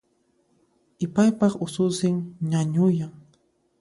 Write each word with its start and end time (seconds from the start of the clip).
Ipaypaq 1.05 1.53
ususin 1.65 2.15
ñañuyan 2.49 3.13